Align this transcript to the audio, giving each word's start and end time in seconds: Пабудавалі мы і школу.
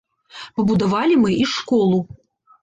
Пабудавалі 0.59 1.19
мы 1.27 1.35
і 1.45 1.47
школу. 1.53 2.01